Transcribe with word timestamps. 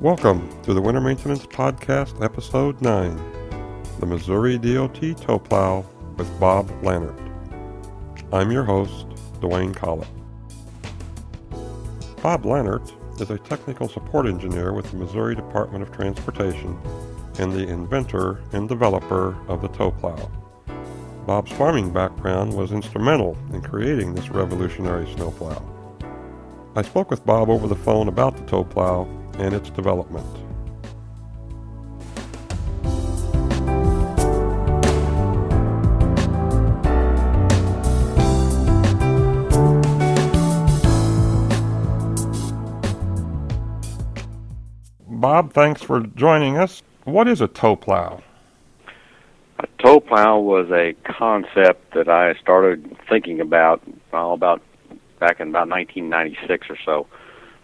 Welcome 0.00 0.48
to 0.62 0.72
the 0.72 0.80
Winter 0.80 1.02
Maintenance 1.02 1.44
Podcast, 1.44 2.24
Episode 2.24 2.80
9 2.80 3.20
The 3.98 4.06
Missouri 4.06 4.56
DOT 4.56 4.98
Tow 5.18 5.38
Plow 5.38 5.84
with 6.16 6.40
Bob 6.40 6.70
Lannert. 6.80 7.20
I'm 8.32 8.50
your 8.50 8.64
host, 8.64 9.08
Dwayne 9.42 9.76
Collett. 9.76 10.08
Bob 12.22 12.44
Lannert 12.44 12.90
is 13.20 13.28
a 13.28 13.36
technical 13.36 13.90
support 13.90 14.24
engineer 14.24 14.72
with 14.72 14.90
the 14.90 14.96
Missouri 14.96 15.34
Department 15.34 15.82
of 15.82 15.92
Transportation 15.92 16.80
and 17.38 17.52
the 17.52 17.68
inventor 17.68 18.40
and 18.52 18.70
developer 18.70 19.36
of 19.48 19.60
the 19.60 19.68
tow 19.68 19.90
plow. 19.90 20.30
Bob's 21.26 21.52
farming 21.52 21.92
background 21.92 22.54
was 22.54 22.72
instrumental 22.72 23.36
in 23.52 23.60
creating 23.60 24.14
this 24.14 24.30
revolutionary 24.30 25.12
snowplow. 25.12 25.62
I 26.74 26.80
spoke 26.80 27.10
with 27.10 27.26
Bob 27.26 27.50
over 27.50 27.68
the 27.68 27.76
phone 27.76 28.08
about 28.08 28.38
the 28.38 28.46
tow 28.46 28.64
plow 28.64 29.06
and 29.40 29.54
its 29.54 29.70
development. 29.70 30.26
Bob, 45.08 45.52
thanks 45.52 45.82
for 45.82 46.00
joining 46.00 46.58
us. 46.58 46.82
What 47.04 47.26
is 47.26 47.40
a 47.40 47.48
tow 47.48 47.76
plow? 47.76 48.22
A 49.58 49.66
tow 49.82 50.00
plow 50.00 50.38
was 50.38 50.70
a 50.70 50.94
concept 51.04 51.94
that 51.94 52.08
I 52.08 52.34
started 52.34 52.96
thinking 53.08 53.40
about 53.40 53.82
well, 54.12 54.32
about 54.32 54.62
back 55.18 55.40
in 55.40 55.48
about 55.48 55.68
1996 55.68 56.70
or 56.70 56.76
so. 56.84 57.06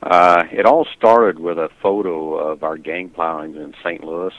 Uh, 0.02 0.44
it 0.52 0.66
all 0.66 0.86
started 0.96 1.38
with 1.38 1.58
a 1.58 1.70
photo 1.82 2.34
of 2.34 2.62
our 2.62 2.76
gang 2.76 3.08
plowing 3.08 3.54
in 3.56 3.74
St. 3.82 4.04
Louis, 4.04 4.34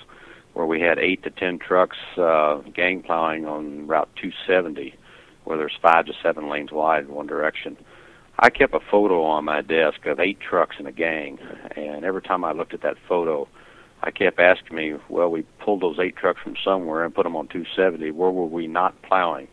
where 0.53 0.65
we 0.65 0.79
had 0.79 0.99
eight 0.99 1.23
to 1.23 1.29
ten 1.29 1.59
trucks 1.59 1.97
uh, 2.17 2.57
gang 2.73 3.01
plowing 3.01 3.45
on 3.45 3.87
Route 3.87 4.09
270, 4.15 4.95
where 5.43 5.57
there's 5.57 5.77
five 5.81 6.05
to 6.05 6.13
seven 6.21 6.49
lanes 6.49 6.71
wide 6.71 7.05
in 7.05 7.13
one 7.13 7.27
direction. 7.27 7.77
I 8.39 8.51
kept 8.51 8.75
a 8.75 8.79
photo 8.79 9.23
on 9.23 9.45
my 9.45 9.61
desk 9.61 10.05
of 10.05 10.19
eight 10.19 10.39
trucks 10.39 10.75
in 10.79 10.85
a 10.85 10.91
gang, 10.91 11.39
and 11.75 12.05
every 12.05 12.21
time 12.21 12.43
I 12.43 12.51
looked 12.51 12.75
at 12.75 12.81
that 12.83 12.97
photo, 13.07 13.47
I 14.03 14.11
kept 14.11 14.39
asking 14.39 14.77
me, 14.77 14.93
well, 15.09 15.29
we 15.29 15.41
pulled 15.59 15.81
those 15.81 15.97
eight 15.99 16.15
trucks 16.15 16.39
from 16.43 16.55
somewhere 16.63 17.03
and 17.03 17.15
put 17.15 17.23
them 17.23 17.35
on 17.35 17.47
270. 17.47 18.11
Where 18.11 18.29
were 18.29 18.45
we 18.45 18.67
not 18.67 19.01
plowing? 19.01 19.47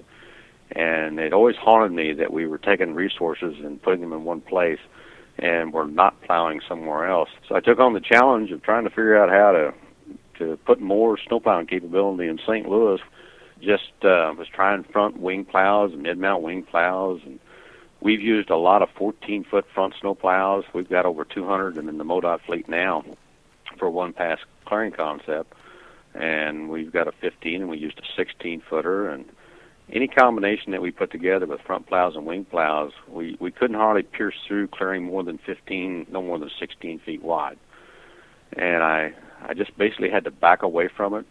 And 0.72 1.18
it 1.18 1.32
always 1.32 1.56
haunted 1.56 1.92
me 1.92 2.12
that 2.12 2.32
we 2.32 2.46
were 2.46 2.58
taking 2.58 2.94
resources 2.94 3.54
and 3.64 3.80
putting 3.80 4.02
them 4.02 4.12
in 4.12 4.24
one 4.24 4.42
place 4.42 4.78
and 5.38 5.72
we're 5.72 5.86
not 5.86 6.20
plowing 6.22 6.60
somewhere 6.68 7.08
else. 7.08 7.28
So 7.48 7.56
I 7.56 7.60
took 7.60 7.78
on 7.78 7.92
the 7.92 8.00
challenge 8.00 8.50
of 8.50 8.62
trying 8.62 8.84
to 8.84 8.90
figure 8.90 9.22
out 9.22 9.28
how 9.30 9.52
to 9.52 9.74
to 10.38 10.56
put 10.64 10.80
more 10.80 11.16
snow 11.16 11.38
plowing 11.38 11.66
capability 11.66 12.28
in 12.28 12.38
St. 12.38 12.68
Louis. 12.68 13.00
Just 13.60 13.92
uh, 14.02 14.34
was 14.36 14.48
trying 14.52 14.82
front 14.84 15.18
wing 15.18 15.44
plows 15.44 15.92
and 15.92 16.02
mid 16.02 16.18
mount 16.18 16.42
wing 16.42 16.64
plows, 16.64 17.20
and 17.24 17.38
we've 18.00 18.20
used 18.20 18.50
a 18.50 18.56
lot 18.56 18.82
of 18.82 18.88
14 18.96 19.44
foot 19.44 19.64
front 19.72 19.94
snow 20.00 20.14
plows. 20.14 20.64
We've 20.72 20.88
got 20.88 21.06
over 21.06 21.24
200 21.24 21.76
them 21.76 21.88
in 21.88 21.98
the 21.98 22.04
MoDOT 22.04 22.40
fleet 22.42 22.68
now 22.68 23.04
for 23.78 23.88
one 23.88 24.12
pass 24.12 24.38
clearing 24.66 24.92
concept, 24.92 25.52
and 26.14 26.68
we've 26.68 26.92
got 26.92 27.06
a 27.08 27.12
15 27.12 27.62
and 27.62 27.70
we 27.70 27.78
used 27.78 27.98
a 27.98 28.02
16 28.16 28.62
footer 28.68 29.08
and 29.08 29.24
any 29.92 30.08
combination 30.08 30.72
that 30.72 30.82
we 30.82 30.90
put 30.90 31.10
together 31.10 31.46
with 31.46 31.60
front 31.60 31.86
plows 31.86 32.16
and 32.16 32.24
wing 32.24 32.44
plows, 32.44 32.92
we, 33.08 33.36
we 33.38 33.50
couldn't 33.50 33.76
hardly 33.76 34.02
pierce 34.02 34.34
through 34.46 34.68
clearing 34.68 35.04
more 35.04 35.22
than 35.22 35.38
15, 35.38 36.06
no 36.10 36.22
more 36.22 36.38
than 36.38 36.50
16 36.58 37.00
feet 37.00 37.22
wide. 37.22 37.58
And 38.54 38.82
I, 38.82 39.12
I 39.42 39.54
just 39.54 39.76
basically 39.76 40.10
had 40.10 40.24
to 40.24 40.30
back 40.30 40.62
away 40.62 40.88
from 40.88 41.14
it, 41.14 41.26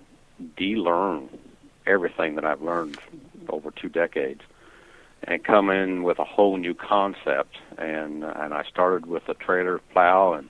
de-learn 0.56 1.30
everything 1.88 2.36
that 2.36 2.46
I've 2.46 2.62
learned 2.62 2.98
over 3.50 3.72
two 3.72 3.90
decades, 3.90 4.42
and 5.24 5.44
come 5.44 5.70
in 5.70 6.04
with 6.04 6.20
a 6.20 6.24
whole 6.24 6.58
new 6.58 6.74
concept. 6.74 7.58
And 7.78 8.24
and 8.24 8.54
I 8.54 8.64
started 8.70 9.06
with 9.06 9.28
a 9.30 9.34
trailer 9.34 9.80
plow 9.92 10.34
and 10.34 10.50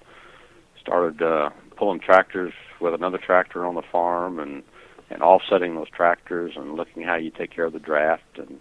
started 0.80 1.22
uh, 1.22 1.50
pulling 1.76 2.00
tractors 2.00 2.54
with 2.80 2.94
another 2.94 3.18
tractor 3.18 3.66
on 3.66 3.76
the 3.76 3.82
farm 3.82 4.40
and 4.40 4.64
and 5.10 5.22
offsetting 5.22 5.76
those 5.76 5.90
tractors 5.90 6.54
and 6.56 6.76
looking 6.76 7.04
how 7.04 7.16
you 7.16 7.32
take 7.32 7.52
care 7.52 7.66
of 7.66 7.74
the 7.74 7.80
draft 7.80 8.38
and 8.38 8.60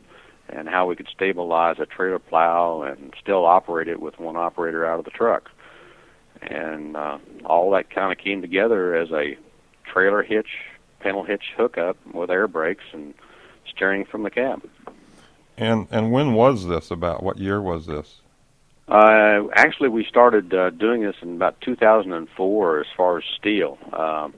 and 0.48 0.68
how 0.68 0.86
we 0.86 0.96
could 0.96 1.08
stabilize 1.08 1.76
a 1.78 1.86
trailer 1.86 2.18
plow 2.18 2.82
and 2.82 3.14
still 3.18 3.46
operate 3.46 3.88
it 3.88 4.00
with 4.00 4.18
one 4.18 4.36
operator 4.36 4.84
out 4.84 4.98
of 4.98 5.04
the 5.04 5.10
truck. 5.10 5.50
And 6.42 6.96
uh, 6.96 7.18
all 7.46 7.70
that 7.70 7.88
kind 7.90 8.12
of 8.12 8.18
came 8.18 8.42
together 8.42 8.94
as 8.94 9.10
a 9.12 9.38
trailer 9.90 10.22
hitch, 10.22 10.48
panel 11.00 11.24
hitch 11.24 11.44
hookup 11.56 11.96
with 12.12 12.30
air 12.30 12.48
brakes 12.48 12.84
and 12.92 13.14
steering 13.68 14.04
from 14.04 14.24
the 14.24 14.30
cab. 14.30 14.68
And 15.56 15.86
and 15.90 16.12
when 16.12 16.34
was 16.34 16.66
this? 16.66 16.90
About 16.90 17.22
what 17.22 17.38
year 17.38 17.60
was 17.60 17.86
this? 17.86 18.20
Uh, 18.88 19.48
actually, 19.54 19.88
we 19.88 20.04
started 20.04 20.52
uh, 20.52 20.70
doing 20.70 21.02
this 21.02 21.16
in 21.22 21.36
about 21.36 21.60
2004 21.60 22.80
as 22.80 22.86
far 22.96 23.18
as 23.18 23.24
steel. 23.38 23.78
Um, 23.92 24.34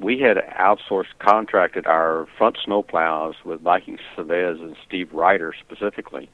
we 0.00 0.20
had 0.20 0.36
outsourced 0.58 1.18
contracted 1.18 1.86
our 1.86 2.26
front 2.36 2.58
snow 2.64 2.82
plows 2.82 3.34
with 3.44 3.60
Viking 3.60 3.98
Cives 4.16 4.60
and 4.60 4.76
Steve 4.86 5.12
Ryder 5.12 5.54
specifically. 5.58 6.30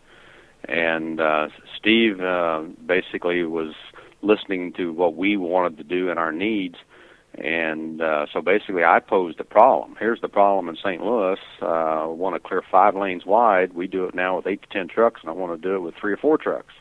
And 0.65 1.21
uh, 1.21 1.49
Steve 1.79 2.21
uh, 2.21 2.63
basically 2.87 3.45
was 3.45 3.75
listening 4.23 4.73
to 4.75 4.93
what 4.93 5.17
we 5.17 5.37
wanted 5.37 5.77
to 5.79 5.85
do 5.85 6.11
and 6.11 6.19
our 6.19 6.33
needs. 6.33 6.77
And 7.35 8.03
uh, 8.03 8.27
so 8.33 8.43
basically, 8.43 8.85
I 8.85 9.01
posed 9.01 9.39
the 9.39 9.45
problem. 9.45 9.97
Here's 9.99 10.21
the 10.21 10.29
problem 10.29 10.69
in 10.69 10.77
St. 10.77 11.03
Louis. 11.03 11.39
Uh, 11.63 12.05
want 12.09 12.35
to 12.35 12.41
clear 12.47 12.63
five 12.71 12.95
lanes 12.95 13.25
wide. 13.25 13.73
We 13.73 13.87
do 13.87 14.05
it 14.05 14.15
now 14.15 14.37
with 14.37 14.47
eight 14.47 14.63
to 14.63 14.69
ten 14.69 14.87
trucks, 14.87 15.23
and 15.23 15.31
I 15.31 15.33
want 15.33 15.61
to 15.61 15.69
do 15.69 15.77
it 15.77 15.81
with 15.81 15.95
three 15.99 16.13
or 16.13 16.19
four 16.19 16.37
trucks. 16.37 16.75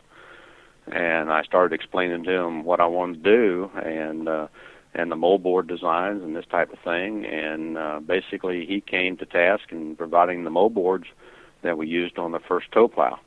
And 0.88 1.32
I 1.32 1.44
started 1.44 1.74
explaining 1.74 2.26
to 2.26 2.32
him 2.32 2.66
what 2.66 2.82
I 2.82 2.88
wanted 2.88 3.24
to 3.24 3.30
do, 3.30 3.72
and 3.76 4.28
uh, 4.28 4.48
and 4.94 5.12
the 5.12 5.16
moldboard 5.16 5.68
designs 5.68 6.24
and 6.24 6.36
this 6.36 6.46
type 6.46 6.72
of 6.72 6.80
thing. 6.80 7.26
And 7.26 7.78
uh, 7.78 8.00
basically, 8.00 8.66
he 8.66 8.82
came 8.82 9.18
to 9.18 9.26
task 9.26 9.72
in 9.72 9.96
providing 9.96 10.44
the 10.44 10.50
moldboards 10.50 11.06
that 11.62 11.78
we 11.78 11.88
used 11.88 12.18
on 12.18 12.32
the 12.32 12.40
first 12.40 12.72
tow 12.72 12.88
plow. 12.88 13.20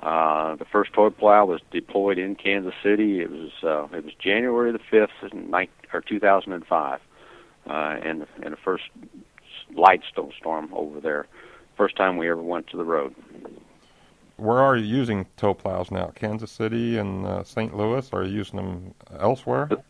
Uh, 0.00 0.56
the 0.56 0.66
first 0.66 0.92
tow 0.92 1.08
plow 1.10 1.46
was 1.46 1.60
deployed 1.70 2.18
in 2.18 2.34
Kansas 2.34 2.74
City. 2.82 3.20
It 3.20 3.30
was 3.30 3.50
uh, 3.62 3.96
it 3.96 4.04
was 4.04 4.12
January 4.18 4.72
the 4.72 4.78
fifth, 4.78 5.10
or 5.92 6.00
2005, 6.02 7.00
uh, 7.66 7.96
in 8.04 8.26
in 8.42 8.50
the 8.50 8.58
first 8.62 8.84
light 9.74 10.02
snowstorm 10.12 10.68
over 10.74 11.00
there. 11.00 11.26
First 11.76 11.96
time 11.96 12.18
we 12.18 12.28
ever 12.28 12.42
went 12.42 12.66
to 12.68 12.76
the 12.76 12.84
road. 12.84 13.14
Where 14.36 14.58
are 14.58 14.76
you 14.76 14.84
using 14.84 15.26
tow 15.38 15.54
plows 15.54 15.90
now? 15.90 16.12
Kansas 16.14 16.50
City 16.50 16.98
and 16.98 17.26
uh, 17.26 17.42
St. 17.42 17.74
Louis? 17.74 18.12
Are 18.12 18.22
you 18.22 18.36
using 18.36 18.56
them 18.56 18.94
elsewhere? 19.18 19.66
The 19.70 19.82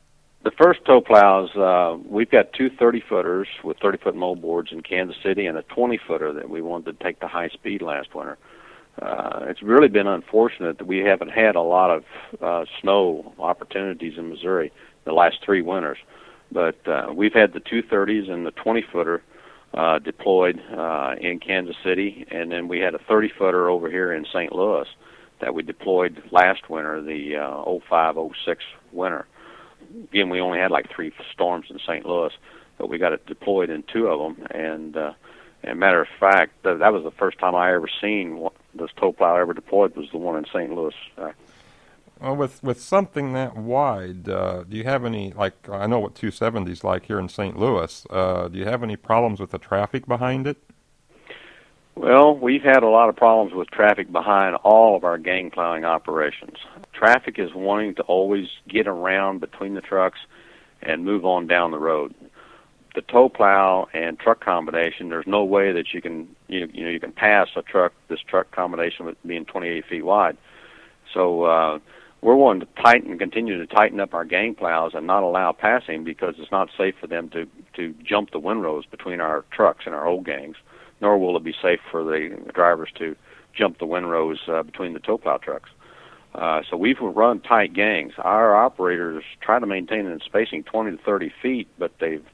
first 0.52 0.84
tow 0.84 1.00
plows, 1.00 1.50
uh, 1.56 1.96
we've 2.08 2.30
got 2.30 2.52
two 2.52 2.70
30 2.70 3.02
footers 3.08 3.48
with 3.64 3.78
30 3.78 3.98
foot 3.98 4.14
mold 4.14 4.42
boards 4.42 4.70
in 4.70 4.82
Kansas 4.82 5.16
City 5.22 5.46
and 5.46 5.56
a 5.56 5.62
20 5.62 5.98
footer 6.06 6.32
that 6.32 6.48
we 6.48 6.60
wanted 6.60 6.98
to 6.98 7.04
take 7.04 7.20
to 7.20 7.28
high 7.28 7.48
speed 7.48 7.82
last 7.82 8.14
winter. 8.14 8.36
Uh, 9.00 9.40
it's 9.48 9.62
really 9.62 9.88
been 9.88 10.06
unfortunate 10.06 10.78
that 10.78 10.86
we 10.86 10.98
haven't 10.98 11.30
had 11.30 11.56
a 11.56 11.60
lot 11.60 11.90
of 11.90 12.04
uh, 12.40 12.64
snow 12.80 13.34
opportunities 13.38 14.18
in 14.18 14.28
Missouri 14.30 14.72
the 15.04 15.12
last 15.12 15.36
three 15.44 15.62
winters. 15.62 15.98
But 16.52 16.86
uh, 16.86 17.12
we've 17.14 17.34
had 17.34 17.52
the 17.52 17.60
230s 17.60 18.30
and 18.30 18.46
the 18.46 18.52
20 18.52 18.84
footer 18.92 19.22
uh, 19.74 19.98
deployed 19.98 20.60
uh, 20.76 21.14
in 21.20 21.40
Kansas 21.40 21.76
City, 21.84 22.26
and 22.30 22.50
then 22.50 22.68
we 22.68 22.78
had 22.78 22.94
a 22.94 22.98
30 22.98 23.32
footer 23.38 23.68
over 23.68 23.90
here 23.90 24.12
in 24.12 24.24
St. 24.26 24.52
Louis 24.52 24.86
that 25.40 25.54
we 25.54 25.62
deployed 25.62 26.22
last 26.30 26.70
winter, 26.70 27.02
the 27.02 27.36
uh, 27.36 27.78
05 27.88 28.16
06 28.44 28.64
winter 28.92 29.26
again, 30.04 30.28
we 30.30 30.40
only 30.40 30.58
had 30.58 30.70
like 30.70 30.90
three 30.94 31.12
storms 31.32 31.66
in 31.70 31.78
St. 31.78 32.04
Louis, 32.04 32.32
but 32.78 32.88
we 32.88 32.98
got 32.98 33.12
it 33.12 33.26
deployed 33.26 33.70
in 33.70 33.82
two 33.82 34.06
of 34.08 34.20
them. 34.20 34.46
And, 34.50 34.96
uh, 34.96 35.12
and 35.62 35.78
matter 35.78 36.00
of 36.00 36.08
fact, 36.20 36.62
that, 36.62 36.78
that 36.78 36.92
was 36.92 37.02
the 37.02 37.10
first 37.10 37.38
time 37.38 37.54
I 37.54 37.74
ever 37.74 37.88
seen 38.00 38.36
what, 38.36 38.52
this 38.74 38.90
tow 38.98 39.12
plow 39.12 39.36
ever 39.36 39.54
deployed 39.54 39.96
was 39.96 40.06
the 40.12 40.18
one 40.18 40.36
in 40.36 40.44
St. 40.46 40.72
Louis. 40.72 40.94
Uh, 41.16 41.32
well, 42.20 42.36
with 42.36 42.62
with 42.62 42.80
something 42.80 43.34
that 43.34 43.56
wide, 43.56 44.28
uh, 44.28 44.64
do 44.64 44.76
you 44.76 44.84
have 44.84 45.04
any 45.04 45.32
like 45.32 45.68
I 45.68 45.86
know 45.86 45.98
what 45.98 46.14
270s 46.14 46.82
like 46.82 47.04
here 47.06 47.18
in 47.18 47.28
St. 47.28 47.58
Louis? 47.58 48.06
Uh, 48.08 48.48
do 48.48 48.58
you 48.58 48.64
have 48.64 48.82
any 48.82 48.96
problems 48.96 49.38
with 49.38 49.50
the 49.50 49.58
traffic 49.58 50.06
behind 50.06 50.46
it? 50.46 50.56
Well, 51.94 52.36
we've 52.36 52.62
had 52.62 52.82
a 52.82 52.88
lot 52.88 53.08
of 53.08 53.16
problems 53.16 53.54
with 53.54 53.70
traffic 53.70 54.12
behind 54.12 54.56
all 54.56 54.96
of 54.96 55.04
our 55.04 55.16
gang 55.16 55.50
plowing 55.50 55.84
operations. 55.84 56.58
Traffic 56.96 57.38
is 57.38 57.50
wanting 57.54 57.94
to 57.96 58.02
always 58.02 58.46
get 58.68 58.86
around 58.86 59.40
between 59.40 59.74
the 59.74 59.82
trucks 59.82 60.18
and 60.82 61.04
move 61.04 61.24
on 61.26 61.46
down 61.46 61.70
the 61.70 61.78
road. 61.78 62.14
The 62.94 63.02
tow 63.02 63.28
plow 63.28 63.88
and 63.92 64.18
truck 64.18 64.42
combination, 64.42 65.10
there's 65.10 65.26
no 65.26 65.44
way 65.44 65.72
that 65.72 65.92
you 65.92 66.00
can 66.00 66.28
you, 66.48 66.66
you 66.72 66.84
know 66.84 66.90
you 66.90 67.00
can 67.00 67.12
pass 67.12 67.48
a 67.54 67.60
truck 67.60 67.92
this 68.08 68.20
truck 68.20 68.50
combination 68.50 69.04
with 69.04 69.16
being 69.26 69.44
28 69.44 69.84
feet 69.86 70.04
wide. 70.04 70.38
So 71.12 71.44
uh, 71.44 71.78
we're 72.22 72.34
wanting 72.34 72.66
to 72.66 72.82
tighten, 72.82 73.18
continue 73.18 73.58
to 73.58 73.66
tighten 73.66 74.00
up 74.00 74.14
our 74.14 74.24
gang 74.24 74.54
plows 74.54 74.92
and 74.94 75.06
not 75.06 75.22
allow 75.22 75.52
passing 75.52 76.02
because 76.02 76.36
it's 76.38 76.50
not 76.50 76.70
safe 76.78 76.94
for 76.98 77.06
them 77.06 77.28
to 77.30 77.46
to 77.74 77.94
jump 78.02 78.30
the 78.30 78.38
windrows 78.38 78.86
between 78.86 79.20
our 79.20 79.44
trucks 79.50 79.84
and 79.84 79.94
our 79.94 80.06
old 80.06 80.24
gangs, 80.24 80.56
nor 81.02 81.18
will 81.18 81.36
it 81.36 81.44
be 81.44 81.54
safe 81.60 81.80
for 81.90 82.02
the 82.02 82.34
drivers 82.54 82.88
to 82.98 83.14
jump 83.54 83.78
the 83.78 83.86
windrows 83.86 84.38
uh, 84.48 84.62
between 84.62 84.94
the 84.94 85.00
tow 85.00 85.18
plow 85.18 85.36
trucks. 85.36 85.68
So 86.68 86.76
we've 86.76 87.00
run 87.00 87.40
tight 87.40 87.72
gangs. 87.72 88.12
Our 88.18 88.56
operators 88.56 89.24
try 89.40 89.58
to 89.58 89.66
maintain 89.66 90.06
a 90.06 90.18
spacing 90.20 90.64
20 90.64 90.96
to 90.96 91.02
30 91.02 91.32
feet, 91.42 91.68
but 91.78 91.92
they've 92.00 92.24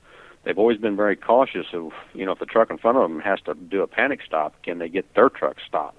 they've 0.44 0.58
always 0.58 0.78
been 0.78 0.96
very 0.96 1.16
cautious 1.16 1.66
of 1.72 1.92
you 2.14 2.26
know 2.26 2.32
if 2.32 2.38
the 2.38 2.46
truck 2.46 2.70
in 2.70 2.78
front 2.78 2.98
of 2.98 3.08
them 3.08 3.20
has 3.20 3.40
to 3.42 3.54
do 3.54 3.82
a 3.82 3.86
panic 3.86 4.20
stop, 4.26 4.60
can 4.62 4.78
they 4.78 4.88
get 4.88 5.14
their 5.14 5.28
truck 5.28 5.56
stopped? 5.66 5.98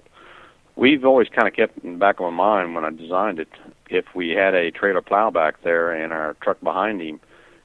We've 0.76 1.04
always 1.04 1.28
kind 1.28 1.46
of 1.46 1.54
kept 1.54 1.78
in 1.84 1.92
the 1.92 1.98
back 1.98 2.18
of 2.18 2.24
my 2.24 2.30
mind 2.30 2.74
when 2.74 2.84
I 2.84 2.90
designed 2.90 3.38
it, 3.38 3.48
if 3.88 4.06
we 4.14 4.30
had 4.30 4.54
a 4.54 4.72
trailer 4.72 5.02
plow 5.02 5.30
back 5.30 5.62
there 5.62 5.92
and 5.92 6.12
our 6.12 6.34
truck 6.42 6.60
behind 6.60 7.00
him, 7.00 7.20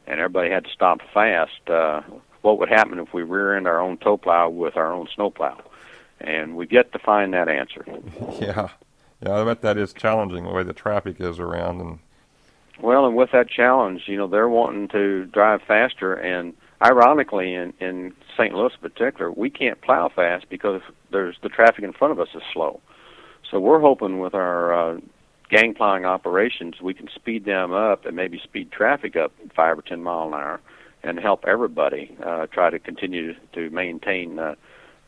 and 0.05 0.19
everybody 0.19 0.51
had 0.51 0.65
to 0.65 0.71
stop 0.71 0.99
fast, 1.11 1.69
uh, 1.69 2.01
what 2.41 2.59
would 2.59 2.69
happen 2.69 2.99
if 2.99 3.11
we 3.11 3.23
rear 3.23 3.57
end 3.57 3.67
our 3.67 3.81
own 3.81 3.97
tow 3.97 4.15
plow 4.15 4.49
with 4.49 4.77
our 4.77 4.93
own 4.93 5.07
snow 5.15 5.31
plow? 5.31 5.59
And 6.21 6.55
we've 6.55 6.71
yet 6.71 6.91
to 6.93 6.99
find 6.99 7.33
that 7.33 7.49
answer. 7.49 7.85
Yeah. 8.39 8.69
Yeah, 9.21 9.41
I 9.41 9.43
bet 9.43 9.61
that 9.61 9.77
is 9.77 9.93
challenging 9.93 10.45
the 10.45 10.51
way 10.51 10.63
the 10.63 10.73
traffic 10.73 11.19
is 11.19 11.39
around 11.39 11.81
and 11.81 11.99
well, 12.81 13.05
and 13.05 13.15
with 13.15 13.31
that 13.33 13.49
challenge, 13.49 14.03
you 14.05 14.15
know, 14.15 14.27
they're 14.27 14.47
wanting 14.47 14.87
to 14.89 15.25
drive 15.25 15.61
faster 15.67 16.13
and 16.13 16.53
ironically 16.81 17.53
in 17.53 17.73
in 17.79 18.13
St. 18.37 18.53
Louis 18.53 18.71
in 18.73 18.89
particular, 18.89 19.31
we 19.31 19.49
can't 19.49 19.81
plow 19.81 20.09
fast 20.09 20.49
because 20.49 20.81
there's 21.11 21.35
the 21.43 21.49
traffic 21.49 21.83
in 21.83 21.93
front 21.93 22.13
of 22.13 22.19
us 22.19 22.29
is 22.33 22.41
slow. 22.53 22.79
So 23.49 23.59
we're 23.59 23.81
hoping 23.81 24.19
with 24.19 24.33
our 24.33 24.73
uh, 24.73 24.99
gang 25.49 25.73
plowing 25.73 26.05
operations, 26.05 26.75
we 26.81 26.93
can 26.93 27.09
speed 27.13 27.45
them 27.45 27.73
up 27.73 28.05
and 28.05 28.15
maybe 28.15 28.39
speed 28.41 28.71
traffic 28.71 29.15
up 29.15 29.33
five 29.55 29.77
or 29.77 29.81
ten 29.81 30.01
mile 30.01 30.27
an 30.27 30.33
hour, 30.33 30.61
and 31.03 31.19
help 31.19 31.43
everybody 31.45 32.15
uh, 32.23 32.47
try 32.47 32.69
to 32.69 32.79
continue 32.79 33.33
to 33.53 33.69
maintain 33.71 34.39
uh, 34.39 34.55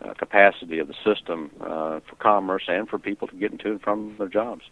uh, 0.04 0.14
capacity 0.14 0.80
of 0.80 0.88
the 0.88 0.96
system 1.04 1.50
uh, 1.62 2.00
for 2.02 2.16
commerce 2.20 2.64
and 2.68 2.90
for 2.90 2.98
people 2.98 3.28
to 3.28 3.36
get 3.36 3.52
into 3.52 3.72
and 3.72 3.82
from 3.82 4.16
their 4.18 4.28
jobs. 4.28 4.64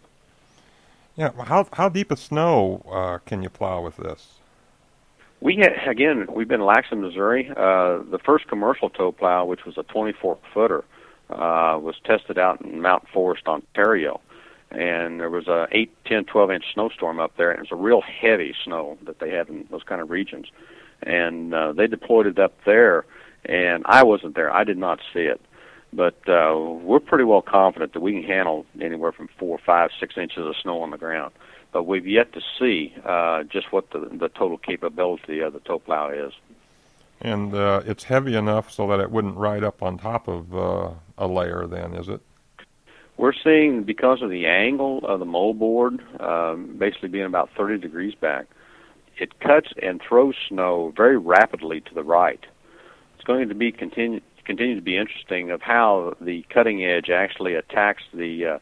Yeah, 1.16 1.30
how 1.44 1.66
how 1.72 1.88
deep 1.88 2.10
of 2.10 2.18
snow 2.18 2.82
uh, 2.90 3.18
can 3.18 3.42
you 3.42 3.50
plow 3.50 3.82
with 3.82 3.96
this? 3.96 4.40
We 5.40 5.56
had, 5.56 5.88
again, 5.88 6.26
we've 6.34 6.48
been 6.48 6.60
in 6.60 6.66
Laxton, 6.66 7.00
Missouri. 7.00 7.48
Uh, 7.50 8.02
the 8.10 8.20
first 8.22 8.46
commercial 8.48 8.90
tow 8.90 9.10
plow, 9.10 9.46
which 9.46 9.64
was 9.64 9.78
a 9.78 9.82
24 9.84 10.36
footer, 10.52 10.84
uh, 11.30 11.78
was 11.80 11.94
tested 12.04 12.38
out 12.38 12.60
in 12.60 12.82
Mount 12.82 13.08
Forest, 13.08 13.46
Ontario, 13.46 14.20
and 14.70 15.18
there 15.18 15.30
was 15.30 15.48
a 15.48 15.66
8, 15.72 15.90
10, 16.04 16.24
12 16.26 16.50
inch 16.50 16.64
snowstorm 16.74 17.20
up 17.20 17.36
there, 17.38 17.50
and 17.50 17.58
it 17.58 17.70
was 17.70 17.72
a 17.72 17.82
real 17.82 18.02
heavy 18.02 18.54
snow 18.64 18.98
that 19.06 19.18
they 19.18 19.30
had 19.30 19.48
in 19.48 19.66
those 19.70 19.82
kind 19.82 20.02
of 20.02 20.10
regions, 20.10 20.46
and 21.02 21.54
uh, 21.54 21.72
they 21.72 21.86
deployed 21.86 22.26
it 22.26 22.38
up 22.38 22.52
there, 22.66 23.06
and 23.44 23.82
I 23.86 24.02
wasn't 24.02 24.34
there, 24.34 24.52
I 24.52 24.64
did 24.64 24.78
not 24.78 25.00
see 25.12 25.20
it, 25.20 25.40
but 25.92 26.16
uh, 26.28 26.56
we're 26.56 27.00
pretty 27.00 27.24
well 27.24 27.42
confident 27.42 27.92
that 27.94 28.00
we 28.00 28.12
can 28.12 28.22
handle 28.22 28.66
anywhere 28.80 29.12
from 29.12 29.28
four, 29.38 29.58
five, 29.58 29.90
six 29.98 30.16
inches 30.16 30.46
of 30.46 30.54
snow 30.56 30.82
on 30.82 30.90
the 30.90 30.98
ground. 30.98 31.32
But 31.72 31.84
we've 31.84 32.06
yet 32.06 32.32
to 32.32 32.40
see 32.58 32.94
uh, 33.04 33.44
just 33.44 33.72
what 33.72 33.90
the, 33.90 34.00
the 34.12 34.28
total 34.28 34.58
capability 34.58 35.40
of 35.40 35.52
the 35.52 35.60
tow 35.60 35.78
plow 35.78 36.10
is. 36.10 36.32
And 37.20 37.54
uh, 37.54 37.82
it's 37.86 38.04
heavy 38.04 38.34
enough 38.34 38.70
so 38.72 38.88
that 38.88 38.98
it 38.98 39.10
wouldn't 39.10 39.36
ride 39.36 39.62
up 39.62 39.82
on 39.82 39.98
top 39.98 40.26
of 40.26 40.54
uh, 40.54 40.90
a 41.18 41.26
layer, 41.26 41.66
then, 41.66 41.94
is 41.94 42.08
it? 42.08 42.20
We're 43.18 43.34
seeing 43.34 43.82
because 43.82 44.22
of 44.22 44.30
the 44.30 44.46
angle 44.46 45.04
of 45.04 45.20
the 45.20 45.26
moldboard, 45.26 46.00
um, 46.22 46.76
basically 46.78 47.10
being 47.10 47.26
about 47.26 47.50
30 47.54 47.78
degrees 47.78 48.14
back, 48.14 48.46
it 49.18 49.38
cuts 49.40 49.68
and 49.82 50.00
throws 50.00 50.34
snow 50.48 50.94
very 50.96 51.18
rapidly 51.18 51.82
to 51.82 51.94
the 51.94 52.02
right. 52.02 52.40
It's 53.20 53.26
going 53.26 53.50
to 53.50 53.54
be 53.54 53.70
continue 53.70 54.22
continue 54.46 54.74
to 54.76 54.80
be 54.80 54.96
interesting 54.96 55.50
of 55.50 55.60
how 55.60 56.14
the 56.22 56.42
cutting 56.48 56.82
edge 56.82 57.10
actually 57.10 57.54
attacks 57.54 58.02
the 58.14 58.46
uh, 58.46 58.58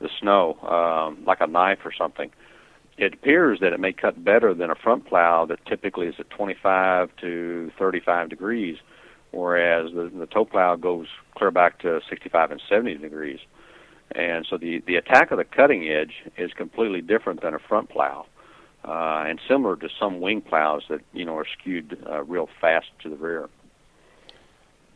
the 0.00 0.08
snow 0.18 0.54
um, 0.62 1.22
like 1.26 1.42
a 1.42 1.46
knife 1.46 1.80
or 1.84 1.92
something. 1.92 2.30
It 2.96 3.12
appears 3.12 3.60
that 3.60 3.74
it 3.74 3.80
may 3.80 3.92
cut 3.92 4.24
better 4.24 4.54
than 4.54 4.70
a 4.70 4.74
front 4.74 5.06
plow 5.06 5.44
that 5.44 5.58
typically 5.66 6.06
is 6.06 6.14
at 6.18 6.30
25 6.30 7.10
to 7.20 7.70
35 7.78 8.30
degrees, 8.30 8.78
whereas 9.30 9.92
the, 9.92 10.10
the 10.18 10.24
tow 10.24 10.46
plow 10.46 10.74
goes 10.76 11.08
clear 11.36 11.50
back 11.50 11.78
to 11.80 12.00
65 12.08 12.50
and 12.50 12.62
70 12.66 12.94
degrees. 12.94 13.40
And 14.12 14.46
so 14.48 14.56
the, 14.56 14.82
the 14.86 14.96
attack 14.96 15.32
of 15.32 15.36
the 15.36 15.44
cutting 15.44 15.86
edge 15.86 16.14
is 16.38 16.50
completely 16.54 17.02
different 17.02 17.42
than 17.42 17.52
a 17.52 17.58
front 17.58 17.90
plow. 17.90 18.24
Uh, 18.82 19.24
and 19.26 19.38
similar 19.46 19.76
to 19.76 19.90
some 20.00 20.22
wing 20.22 20.40
plows 20.40 20.84
that 20.88 21.00
you 21.12 21.26
know 21.26 21.36
are 21.36 21.46
skewed 21.60 22.02
uh, 22.08 22.24
real 22.24 22.48
fast 22.58 22.86
to 23.02 23.10
the 23.10 23.16
rear. 23.16 23.50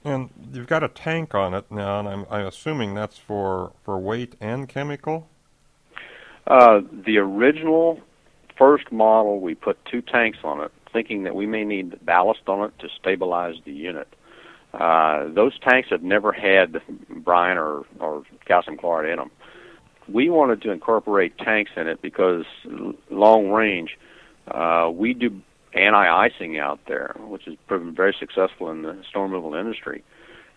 And 0.04 0.30
you've 0.52 0.66
got 0.66 0.82
a 0.82 0.88
tank 0.88 1.34
on 1.34 1.54
it 1.54 1.70
now, 1.70 2.00
and 2.00 2.08
I'm, 2.08 2.26
I'm 2.30 2.46
assuming 2.46 2.94
that's 2.94 3.18
for, 3.18 3.72
for 3.84 3.98
weight 3.98 4.34
and 4.40 4.68
chemical. 4.68 5.28
Uh, 6.46 6.80
the 7.06 7.18
original 7.18 8.00
first 8.58 8.90
model, 8.90 9.40
we 9.40 9.54
put 9.54 9.78
two 9.84 10.02
tanks 10.02 10.38
on 10.42 10.60
it, 10.60 10.72
thinking 10.92 11.22
that 11.22 11.34
we 11.36 11.46
may 11.46 11.64
need 11.64 12.04
ballast 12.04 12.48
on 12.48 12.64
it 12.64 12.78
to 12.80 12.88
stabilize 12.98 13.54
the 13.64 13.72
unit. 13.72 14.08
Uh, 14.74 15.28
those 15.28 15.56
tanks 15.60 15.90
have 15.90 16.02
never 16.02 16.32
had 16.32 16.80
brine 17.08 17.58
or, 17.58 17.84
or 18.00 18.24
calcium 18.46 18.76
chloride 18.76 19.10
in 19.10 19.18
them. 19.18 19.30
We 20.08 20.30
wanted 20.30 20.62
to 20.62 20.72
incorporate 20.72 21.38
tanks 21.38 21.70
in 21.76 21.86
it 21.86 22.02
because 22.02 22.44
long 23.10 23.50
range, 23.50 23.98
uh, 24.48 24.90
we 24.92 25.14
do 25.14 25.40
anti-icing 25.74 26.58
out 26.58 26.80
there, 26.86 27.14
which 27.18 27.44
has 27.44 27.54
proven 27.66 27.94
very 27.94 28.14
successful 28.18 28.70
in 28.70 28.82
the 28.82 29.02
storm 29.08 29.32
removal 29.32 29.54
industry. 29.54 30.04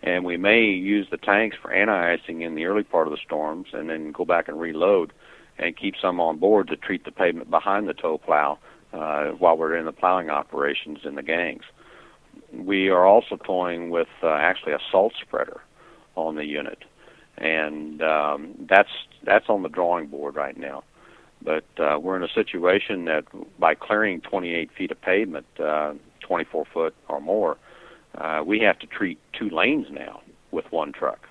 And 0.02 0.24
we 0.24 0.36
may 0.36 0.64
use 0.64 1.08
the 1.10 1.16
tanks 1.16 1.56
for 1.60 1.72
anti-icing 1.72 2.42
in 2.42 2.54
the 2.54 2.66
early 2.66 2.82
part 2.82 3.06
of 3.06 3.12
the 3.12 3.20
storms, 3.24 3.68
and 3.72 3.88
then 3.88 4.12
go 4.12 4.24
back 4.24 4.48
and 4.48 4.60
reload, 4.60 5.12
and 5.58 5.76
keep 5.76 5.94
some 6.00 6.20
on 6.20 6.38
board 6.38 6.68
to 6.68 6.76
treat 6.76 7.04
the 7.04 7.10
pavement 7.10 7.50
behind 7.50 7.88
the 7.88 7.94
tow 7.94 8.18
plow 8.18 8.58
uh, 8.92 9.28
while 9.30 9.56
we're 9.56 9.76
in 9.76 9.86
the 9.86 9.92
plowing 9.92 10.30
operations 10.30 10.98
in 11.04 11.14
the 11.14 11.22
gangs 11.22 11.64
we 12.52 12.88
are 12.88 13.06
also 13.06 13.36
toying 13.36 13.90
with 13.90 14.08
uh, 14.22 14.28
actually 14.28 14.72
a 14.72 14.78
salt 14.90 15.12
spreader 15.20 15.60
on 16.14 16.36
the 16.36 16.44
unit, 16.44 16.84
and 17.36 18.02
um, 18.02 18.54
that's 18.68 18.90
that's 19.24 19.46
on 19.48 19.62
the 19.62 19.68
drawing 19.68 20.06
board 20.06 20.36
right 20.36 20.56
now. 20.56 20.82
But 21.42 21.64
uh, 21.78 21.98
we're 22.00 22.16
in 22.16 22.24
a 22.24 22.32
situation 22.34 23.04
that 23.04 23.24
by 23.58 23.74
clearing 23.74 24.20
28 24.20 24.70
feet 24.76 24.90
of 24.90 25.00
pavement, 25.00 25.46
uh, 25.60 25.94
24 26.20 26.64
foot 26.72 26.94
or 27.08 27.20
more, 27.20 27.56
uh, 28.16 28.42
we 28.44 28.60
have 28.60 28.78
to 28.80 28.86
treat 28.86 29.18
two 29.38 29.50
lanes 29.50 29.86
now 29.90 30.22
with 30.50 30.64
one 30.70 30.92
truck. 30.92 31.28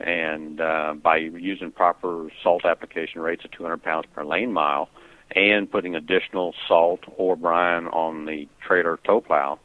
And 0.00 0.60
uh, 0.60 0.94
by 1.02 1.16
using 1.16 1.72
proper 1.72 2.28
salt 2.42 2.64
application 2.64 3.20
rates 3.20 3.44
of 3.44 3.50
200 3.50 3.82
pounds 3.82 4.06
per 4.14 4.24
lane 4.24 4.52
mile, 4.52 4.88
and 5.34 5.70
putting 5.70 5.94
additional 5.94 6.54
salt 6.66 7.00
or 7.16 7.36
brine 7.36 7.86
on 7.88 8.24
the 8.26 8.48
trailer 8.66 8.98
tow 9.04 9.20
plow, 9.20 9.58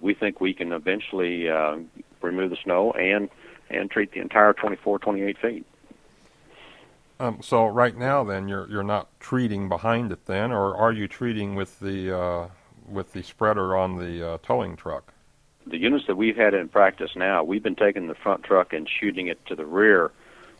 we 0.00 0.14
think 0.14 0.40
we 0.40 0.54
can 0.54 0.72
eventually 0.72 1.48
uh, 1.48 1.76
remove 2.22 2.50
the 2.50 2.56
snow 2.62 2.92
and 2.92 3.28
and 3.68 3.88
treat 3.88 4.10
the 4.12 4.20
entire 4.20 4.52
24, 4.52 4.98
28 4.98 5.38
feet. 5.38 5.66
Um, 7.20 7.42
so 7.42 7.66
right 7.66 7.94
now, 7.96 8.24
then 8.24 8.48
you're 8.48 8.66
you're 8.70 8.82
not 8.82 9.08
treating 9.20 9.68
behind 9.68 10.10
it, 10.10 10.24
then, 10.24 10.52
or 10.52 10.74
are 10.74 10.90
you 10.90 11.06
treating 11.06 11.54
with 11.54 11.78
the 11.78 12.18
uh, 12.18 12.48
with 12.88 13.12
the 13.12 13.22
spreader 13.22 13.76
on 13.76 13.98
the 13.98 14.26
uh, 14.26 14.38
towing 14.42 14.74
truck? 14.74 15.12
The 15.66 15.76
units 15.76 16.06
that 16.06 16.16
we've 16.16 16.36
had 16.36 16.54
in 16.54 16.68
practice 16.68 17.10
now, 17.14 17.44
we've 17.44 17.62
been 17.62 17.76
taking 17.76 18.06
the 18.06 18.14
front 18.14 18.42
truck 18.42 18.72
and 18.72 18.88
shooting 18.88 19.26
it 19.26 19.44
to 19.46 19.54
the 19.54 19.66
rear, 19.66 20.10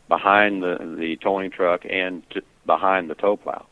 behind 0.07 0.61
the 0.61 0.77
the 0.99 1.15
towing 1.15 1.49
truck 1.49 1.81
and 1.89 2.21
to, 2.29 2.43
behind 2.67 3.09
the 3.09 3.15
tow 3.15 3.37
plow. 3.37 3.65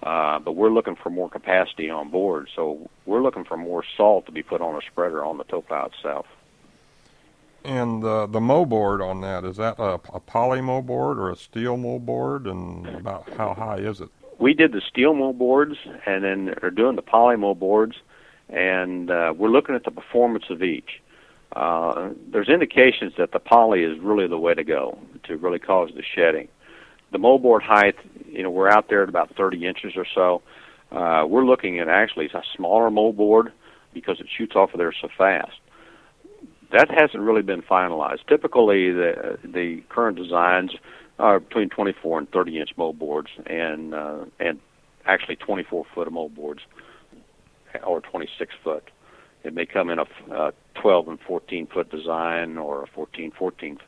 Uh, 0.00 0.38
but 0.38 0.52
we're 0.52 0.70
looking 0.70 0.94
for 0.94 1.10
more 1.10 1.28
capacity 1.28 1.90
on 1.90 2.08
board, 2.08 2.48
so 2.54 2.88
we're 3.04 3.20
looking 3.20 3.44
for 3.44 3.56
more 3.56 3.82
salt 3.96 4.26
to 4.26 4.32
be 4.32 4.44
put 4.44 4.60
on 4.60 4.76
a 4.76 4.80
spreader 4.86 5.24
on 5.24 5.38
the 5.38 5.44
tow 5.44 5.60
plow 5.60 5.86
itself. 5.86 6.26
And 7.68 8.02
uh, 8.02 8.26
the 8.26 8.40
mow 8.40 8.64
board 8.64 9.02
on 9.02 9.20
that 9.20 9.44
is 9.44 9.56
that 9.58 9.78
a, 9.78 10.00
a 10.12 10.20
poly 10.20 10.60
mow 10.60 10.82
board 10.82 11.18
or 11.18 11.30
a 11.30 11.36
steel 11.36 11.76
mow 11.76 11.98
board, 11.98 12.46
and 12.46 12.86
about 12.86 13.28
how 13.36 13.54
high 13.54 13.78
is 13.78 14.00
it? 14.00 14.08
We 14.38 14.54
did 14.54 14.72
the 14.72 14.80
steel 14.80 15.14
mow 15.14 15.32
boards, 15.32 15.76
and 16.06 16.24
then 16.24 16.54
are 16.62 16.70
doing 16.70 16.96
the 16.96 17.02
poly 17.02 17.36
mow 17.36 17.54
boards, 17.54 17.96
and 18.48 19.10
uh, 19.10 19.34
we're 19.36 19.50
looking 19.50 19.74
at 19.74 19.84
the 19.84 19.90
performance 19.90 20.44
of 20.50 20.62
each. 20.62 21.02
Uh, 21.54 22.10
there's 22.30 22.48
indications 22.48 23.12
that 23.18 23.32
the 23.32 23.38
poly 23.38 23.82
is 23.82 23.98
really 24.00 24.26
the 24.26 24.38
way 24.38 24.54
to 24.54 24.64
go 24.64 24.98
to 25.24 25.36
really 25.36 25.58
cause 25.58 25.90
the 25.94 26.02
shedding 26.02 26.48
the 27.12 27.18
moldboard 27.18 27.62
height, 27.62 27.96
you 28.26 28.42
know, 28.42 28.50
we're 28.50 28.68
out 28.68 28.88
there 28.88 29.02
at 29.02 29.08
about 29.08 29.34
30 29.36 29.66
inches 29.66 29.92
or 29.96 30.06
so. 30.14 30.42
Uh, 30.90 31.24
we're 31.26 31.44
looking 31.44 31.78
at 31.78 31.88
actually 31.88 32.26
a 32.26 32.42
smaller 32.56 32.90
moldboard 32.90 33.52
because 33.94 34.20
it 34.20 34.26
shoots 34.34 34.54
off 34.54 34.72
of 34.74 34.78
there 34.78 34.92
so 35.00 35.08
fast. 35.16 35.58
That 36.70 36.90
hasn't 36.90 37.22
really 37.22 37.42
been 37.42 37.62
finalized. 37.62 38.26
Typically, 38.26 38.92
the 38.92 39.38
the 39.42 39.82
current 39.88 40.18
designs 40.18 40.72
are 41.18 41.40
between 41.40 41.68
24 41.70 42.18
and 42.18 42.30
30 42.30 42.60
inch 42.60 42.70
moldboards, 42.76 43.28
and 43.46 43.94
uh, 43.94 44.24
and 44.38 44.60
actually 45.06 45.36
24 45.36 45.86
foot 45.94 46.06
of 46.06 46.12
moldboards 46.12 46.60
or 47.84 48.00
26 48.00 48.54
foot. 48.62 48.90
It 49.44 49.54
may 49.54 49.66
come 49.66 49.90
in 49.90 49.98
a 49.98 50.06
uh, 50.30 50.50
12 50.74 51.08
and 51.08 51.20
14 51.20 51.66
foot 51.66 51.90
design 51.90 52.58
or 52.58 52.82
a 52.82 52.86
14 52.86 53.30
14 53.30 53.78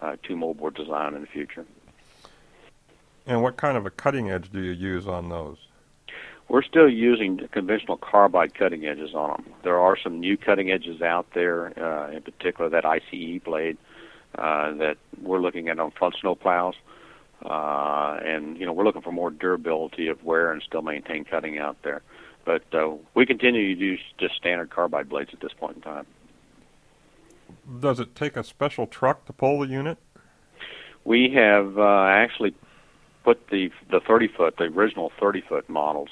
uh, 0.00 0.16
two 0.22 0.34
moldboard 0.34 0.76
design 0.76 1.14
in 1.14 1.20
the 1.22 1.26
future. 1.26 1.66
And 3.26 3.42
what 3.42 3.56
kind 3.56 3.76
of 3.76 3.84
a 3.84 3.90
cutting 3.90 4.30
edge 4.30 4.50
do 4.50 4.60
you 4.60 4.72
use 4.72 5.06
on 5.06 5.28
those? 5.28 5.67
We're 6.48 6.62
still 6.62 6.88
using 6.88 7.46
conventional 7.52 7.98
carbide 7.98 8.54
cutting 8.54 8.86
edges 8.86 9.14
on 9.14 9.30
them. 9.30 9.54
There 9.64 9.78
are 9.78 9.98
some 10.02 10.18
new 10.18 10.36
cutting 10.38 10.70
edges 10.70 11.02
out 11.02 11.26
there, 11.34 11.78
uh, 11.78 12.10
in 12.10 12.22
particular 12.22 12.70
that 12.70 12.86
ICE 12.86 13.40
blade 13.44 13.76
uh, 14.34 14.72
that 14.74 14.96
we're 15.22 15.40
looking 15.40 15.68
at 15.68 15.78
on 15.78 15.90
front 15.90 16.16
snow 16.20 16.34
plows. 16.34 16.74
Uh, 17.44 18.18
and 18.24 18.58
you 18.58 18.66
know 18.66 18.72
we're 18.72 18.82
looking 18.84 19.02
for 19.02 19.12
more 19.12 19.30
durability 19.30 20.08
of 20.08 20.24
wear 20.24 20.50
and 20.50 20.60
still 20.62 20.82
maintain 20.82 21.24
cutting 21.24 21.58
out 21.58 21.76
there. 21.82 22.02
But 22.44 22.64
uh, 22.72 22.94
we 23.14 23.26
continue 23.26 23.74
to 23.74 23.80
use 23.80 24.00
just 24.18 24.34
standard 24.34 24.70
carbide 24.70 25.08
blades 25.08 25.30
at 25.32 25.40
this 25.40 25.52
point 25.52 25.76
in 25.76 25.82
time. 25.82 26.06
Does 27.80 28.00
it 28.00 28.14
take 28.14 28.36
a 28.36 28.42
special 28.42 28.86
truck 28.86 29.26
to 29.26 29.32
pull 29.32 29.60
the 29.60 29.68
unit? 29.68 29.98
We 31.04 31.30
have 31.34 31.78
uh, 31.78 32.06
actually 32.06 32.54
put 33.22 33.48
the 33.48 33.70
the 33.90 34.00
30 34.00 34.28
foot, 34.28 34.56
the 34.56 34.64
original 34.64 35.12
30 35.20 35.42
foot 35.42 35.68
models. 35.68 36.08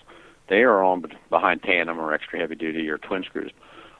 They 0.49 0.63
are 0.63 0.83
on 0.83 1.05
behind 1.31 1.63
tandem 1.63 1.99
or 1.99 2.13
extra 2.13 2.39
heavy 2.39 2.55
duty 2.55 2.89
or 2.89 2.99
twin 2.99 3.25
screws. 3.25 3.53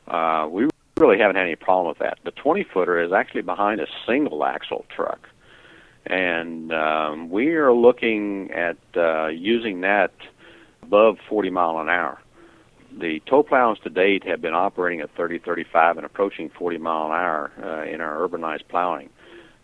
Uh, 0.07 0.47
we 0.51 0.69
really 0.99 1.19
haven't 1.19 1.37
had 1.37 1.45
any 1.45 1.57
problem 1.57 1.89
with 1.89 1.99
that. 1.99 2.19
The 2.25 2.31
20 2.31 2.65
footer 2.73 3.03
is 3.03 3.13
actually 3.13 3.43
behind 3.43 3.81
a 3.81 3.87
single 4.07 4.45
axle 4.45 4.87
truck, 4.95 5.29
and 6.07 6.73
um, 6.73 7.31
we 7.31 7.55
are 7.55 7.73
looking 7.73 8.51
at 8.53 8.79
uh, 8.97 9.27
using 9.27 9.81
that 9.81 10.13
above 10.83 11.19
40 11.29 11.51
mile 11.51 11.79
an 11.79 11.89
hour. 11.89 12.21
The 12.99 13.21
tow 13.27 13.43
plows 13.43 13.79
to 13.81 13.91
date 13.91 14.25
have 14.25 14.41
been 14.41 14.55
operating 14.55 15.01
at 15.01 15.11
30, 15.17 15.41
35, 15.41 15.99
and 15.99 16.07
approaching 16.07 16.49
40 16.51 16.79
mile 16.79 17.07
an 17.07 17.13
hour 17.13 17.53
uh, 17.63 17.91
in 17.91 18.01
our 18.01 18.27
urbanized 18.27 18.69
plowing. 18.69 19.11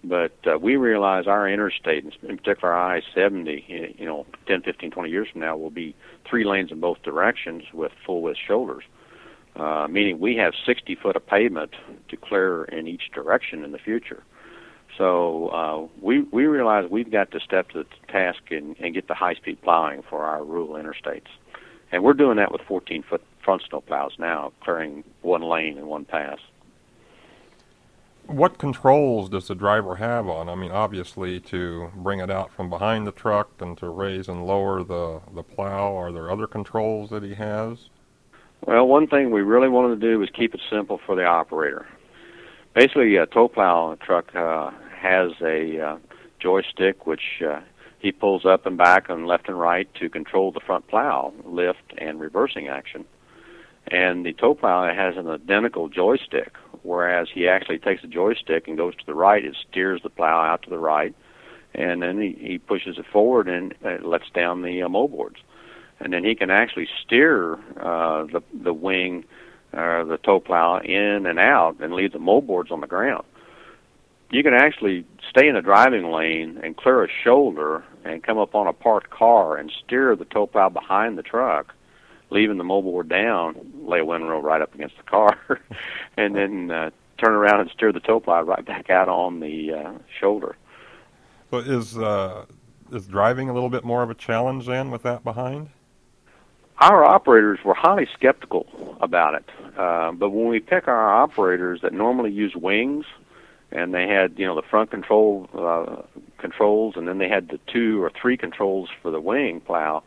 But 0.04 0.32
uh, 0.46 0.58
we 0.58 0.76
realize 0.76 1.26
our 1.26 1.48
interstate, 1.48 2.04
in 2.04 2.36
particular 2.36 2.72
our 2.72 2.96
I-70, 2.96 3.98
you 3.98 4.04
know, 4.04 4.26
10, 4.48 4.62
15, 4.62 4.90
20 4.90 5.10
years 5.10 5.28
from 5.30 5.42
now, 5.42 5.56
will 5.56 5.70
be 5.70 5.94
three 6.28 6.44
lanes 6.44 6.72
in 6.72 6.80
both 6.80 7.02
directions 7.02 7.62
with 7.72 7.92
full 8.04 8.20
width 8.20 8.38
shoulders, 8.44 8.82
uh, 9.54 9.86
meaning 9.88 10.18
we 10.18 10.36
have 10.36 10.54
60 10.66 10.96
foot 10.96 11.14
of 11.14 11.24
pavement 11.26 11.70
to 12.08 12.16
clear 12.16 12.64
in 12.64 12.88
each 12.88 13.12
direction 13.14 13.62
in 13.62 13.70
the 13.70 13.78
future. 13.78 14.24
So 14.98 15.48
uh, 15.48 15.88
we 16.02 16.20
we 16.32 16.44
realize 16.46 16.90
we've 16.90 17.10
got 17.10 17.30
to 17.30 17.40
step 17.40 17.70
to 17.70 17.84
the 17.84 18.12
task 18.12 18.42
and, 18.50 18.76
and 18.78 18.92
get 18.92 19.08
the 19.08 19.14
high 19.14 19.34
speed 19.34 19.62
plowing 19.62 20.02
for 20.02 20.24
our 20.24 20.44
rural 20.44 20.74
interstates, 20.74 21.30
and 21.90 22.02
we're 22.04 22.12
doing 22.12 22.36
that 22.36 22.52
with 22.52 22.60
14 22.68 23.02
foot 23.08 23.22
front 23.42 23.62
snow 23.68 23.80
plows 23.80 24.12
now, 24.18 24.52
clearing 24.62 25.04
one 25.22 25.42
lane 25.42 25.78
and 25.78 25.86
one 25.86 26.04
pass. 26.04 26.38
What 28.26 28.58
controls 28.58 29.28
does 29.28 29.48
the 29.48 29.54
driver 29.54 29.96
have 29.96 30.28
on? 30.28 30.48
I 30.48 30.54
mean, 30.54 30.70
obviously 30.70 31.40
to 31.40 31.90
bring 31.94 32.20
it 32.20 32.30
out 32.30 32.52
from 32.52 32.70
behind 32.70 33.06
the 33.06 33.12
truck 33.12 33.50
and 33.60 33.76
to 33.78 33.88
raise 33.88 34.28
and 34.28 34.46
lower 34.46 34.82
the 34.82 35.20
the 35.34 35.42
plow. 35.42 35.96
Are 35.96 36.12
there 36.12 36.30
other 36.30 36.46
controls 36.46 37.10
that 37.10 37.22
he 37.22 37.34
has? 37.34 37.90
Well, 38.64 38.86
one 38.86 39.08
thing 39.08 39.30
we 39.32 39.42
really 39.42 39.68
wanted 39.68 40.00
to 40.00 40.08
do 40.08 40.18
was 40.20 40.30
keep 40.30 40.54
it 40.54 40.60
simple 40.70 41.00
for 41.04 41.16
the 41.16 41.24
operator 41.24 41.86
basically 42.74 43.16
a 43.16 43.26
tow 43.26 43.48
plow 43.48 43.96
truck 44.00 44.34
uh, 44.34 44.70
has 44.96 45.32
a 45.42 45.80
uh, 45.80 45.98
joystick 46.40 47.06
which 47.06 47.42
uh, 47.46 47.60
he 47.98 48.12
pulls 48.12 48.44
up 48.44 48.66
and 48.66 48.76
back 48.78 49.08
and 49.08 49.26
left 49.26 49.48
and 49.48 49.58
right 49.58 49.92
to 49.94 50.08
control 50.08 50.52
the 50.52 50.60
front 50.60 50.86
plow 50.88 51.32
lift 51.44 51.92
and 51.98 52.20
reversing 52.20 52.68
action. 52.68 53.04
And 53.88 54.24
the 54.24 54.32
tow 54.32 54.54
plow 54.54 54.92
has 54.92 55.16
an 55.16 55.28
identical 55.28 55.88
joystick, 55.88 56.52
whereas 56.82 57.28
he 57.32 57.48
actually 57.48 57.78
takes 57.78 58.02
the 58.02 58.08
joystick 58.08 58.68
and 58.68 58.76
goes 58.76 58.94
to 58.96 59.06
the 59.06 59.14
right. 59.14 59.44
It 59.44 59.56
steers 59.70 60.00
the 60.02 60.10
plow 60.10 60.42
out 60.42 60.62
to 60.62 60.70
the 60.70 60.78
right, 60.78 61.14
and 61.74 62.02
then 62.02 62.20
he, 62.20 62.36
he 62.38 62.58
pushes 62.58 62.98
it 62.98 63.06
forward 63.12 63.48
and 63.48 63.74
it 63.82 64.04
lets 64.04 64.28
down 64.30 64.62
the 64.62 64.82
uh, 64.82 64.88
moldboards. 64.88 65.36
And 66.00 66.12
then 66.12 66.24
he 66.24 66.34
can 66.34 66.50
actually 66.50 66.88
steer 67.04 67.54
uh, 67.80 68.24
the 68.24 68.42
the 68.52 68.74
wing 68.74 69.24
uh, 69.72 70.04
the 70.04 70.18
tow 70.18 70.40
plow 70.40 70.80
in 70.80 71.26
and 71.26 71.38
out 71.38 71.76
and 71.80 71.94
leave 71.94 72.12
the 72.12 72.18
moldboards 72.18 72.70
on 72.70 72.80
the 72.80 72.86
ground. 72.86 73.24
You 74.30 74.42
can 74.42 74.54
actually 74.54 75.04
stay 75.30 75.48
in 75.48 75.54
the 75.54 75.62
driving 75.62 76.10
lane 76.10 76.58
and 76.62 76.76
clear 76.76 77.04
a 77.04 77.08
shoulder 77.22 77.84
and 78.04 78.22
come 78.22 78.38
up 78.38 78.54
on 78.54 78.66
a 78.66 78.72
parked 78.72 79.10
car 79.10 79.56
and 79.56 79.70
steer 79.84 80.16
the 80.16 80.24
tow 80.24 80.46
plow 80.46 80.68
behind 80.68 81.16
the 81.16 81.22
truck, 81.22 81.74
leaving 82.32 82.58
the 82.58 82.64
moldboard 82.64 83.08
down, 83.08 83.54
lay 83.84 84.00
a 84.00 84.04
windrow 84.04 84.40
right 84.40 84.62
up 84.62 84.74
against 84.74 84.96
the 84.96 85.02
car, 85.04 85.38
and 86.16 86.34
then 86.34 86.70
uh, 86.70 86.90
turn 87.18 87.32
around 87.32 87.60
and 87.60 87.70
steer 87.70 87.92
the 87.92 88.00
tow 88.00 88.20
plow 88.20 88.42
right 88.42 88.64
back 88.64 88.90
out 88.90 89.08
on 89.08 89.40
the 89.40 89.72
uh, 89.72 89.92
shoulder. 90.20 90.56
So 91.50 91.58
is 91.58 91.96
uh, 91.98 92.46
is 92.90 93.06
driving 93.06 93.48
a 93.48 93.52
little 93.52 93.70
bit 93.70 93.84
more 93.84 94.02
of 94.02 94.10
a 94.10 94.14
challenge 94.14 94.66
then 94.66 94.90
with 94.90 95.02
that 95.02 95.22
behind? 95.22 95.70
our 96.82 97.04
operators 97.04 97.60
were 97.64 97.74
highly 97.74 98.08
skeptical 98.12 98.66
about 99.00 99.34
it. 99.34 99.44
Uh, 99.78 100.10
but 100.12 100.30
when 100.30 100.48
we 100.48 100.58
pick 100.58 100.88
our 100.88 101.14
operators 101.14 101.80
that 101.82 101.92
normally 101.92 102.32
use 102.32 102.54
wings, 102.56 103.06
and 103.70 103.94
they 103.94 104.06
had 104.06 104.38
you 104.38 104.44
know 104.44 104.54
the 104.54 104.66
front 104.68 104.90
control 104.90 105.48
uh, 105.54 106.02
controls, 106.38 106.94
and 106.96 107.06
then 107.06 107.18
they 107.18 107.28
had 107.28 107.48
the 107.48 107.60
two 107.72 108.02
or 108.02 108.10
three 108.10 108.36
controls 108.36 108.88
for 109.00 109.10
the 109.10 109.20
wing 109.20 109.60
plow, 109.60 110.02